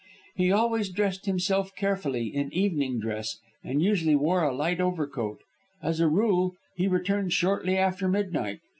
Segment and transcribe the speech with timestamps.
[0.35, 5.43] He always dressed himself carefully in evening dress, and usually wore a light overcoat.
[5.79, 8.61] As a rule, he returned shortly after midnight.